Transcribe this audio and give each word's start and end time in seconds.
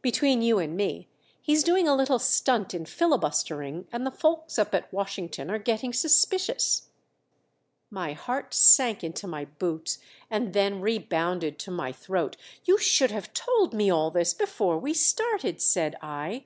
Between 0.00 0.40
you 0.40 0.58
and 0.60 0.78
me, 0.78 1.08
he's 1.42 1.62
doing 1.62 1.86
a 1.86 1.94
little 1.94 2.18
stunt 2.18 2.72
in 2.72 2.86
filibustering, 2.86 3.86
and 3.92 4.06
the 4.06 4.10
folks 4.10 4.58
up 4.58 4.74
at 4.74 4.90
Washington 4.90 5.50
are 5.50 5.58
getting 5.58 5.92
suspicious." 5.92 6.88
My 7.90 8.14
heart 8.14 8.54
sank 8.54 9.04
into 9.04 9.26
my 9.26 9.44
boots 9.44 9.98
and 10.30 10.54
then 10.54 10.80
rebounded 10.80 11.58
to 11.58 11.70
my 11.70 11.92
throat. 11.92 12.38
"You 12.64 12.78
should 12.78 13.10
have 13.10 13.34
told 13.34 13.74
me 13.74 13.90
all 13.90 14.10
this 14.10 14.32
before 14.32 14.78
we 14.78 14.94
started," 14.94 15.60
said 15.60 15.98
I. 16.00 16.44